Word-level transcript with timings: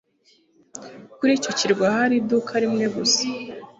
Kuri 1.17 1.31
icyo 1.39 1.51
kirwa 1.59 1.85
hari 1.97 2.15
iduka 2.21 2.53
rimwe 2.63 2.85
gusa 2.95 3.23